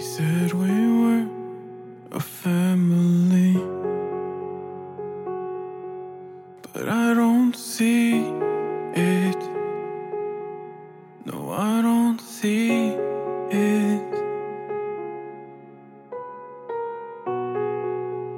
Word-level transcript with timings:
We 0.00 0.06
said 0.06 0.54
we 0.54 0.70
were 1.02 1.26
a 2.12 2.20
family, 2.20 3.52
but 6.72 6.88
I 6.88 7.12
don't 7.12 7.54
see 7.54 8.20
it. 8.94 9.42
No, 11.26 11.52
I 11.52 11.82
don't 11.82 12.18
see 12.18 12.96
it. 13.50 14.10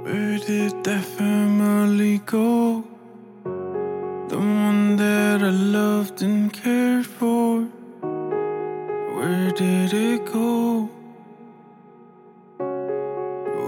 Where 0.03 0.39
did 0.39 0.83
that 0.83 1.05
family 1.05 2.19
go? 2.27 2.92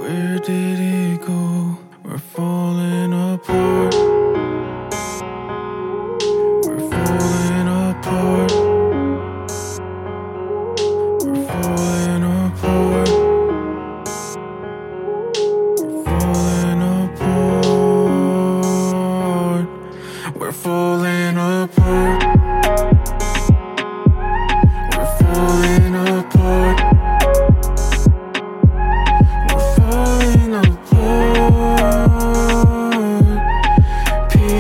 Where 0.05 0.39
did 0.39 0.79
he 0.79 1.17
go? 1.17 1.79
We're 2.03 2.19
falling 2.19 3.15
apart. 3.15 3.95
We're 6.67 6.91
falling 6.91 7.69
apart. 7.89 8.53
We're 11.25 11.47
falling 11.49 12.25
apart. 12.45 13.09
We're 15.81 16.05
falling 16.05 16.83
apart. 17.09 18.07
We're 20.37 20.53
falling 20.53 21.37
apart. 21.39 22.44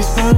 Piece 0.05 0.16
by 0.16 0.34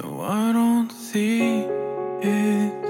No, 0.00 0.20
I 0.20 0.52
don't 0.52 0.92
see 0.92 1.64
it. 2.22 2.84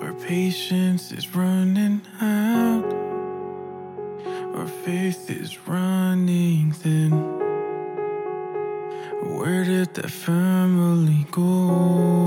Our 0.00 0.12
patience 0.12 1.10
is 1.10 1.34
running 1.34 2.02
out. 2.20 2.84
Our 4.54 4.68
faith 4.68 5.28
is 5.28 5.58
running 5.66 6.70
thin. 6.70 7.10
Where 9.36 9.64
did 9.64 9.94
that 9.94 10.12
family 10.12 11.26
go? 11.32 12.17